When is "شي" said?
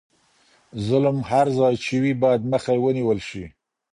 3.29-3.43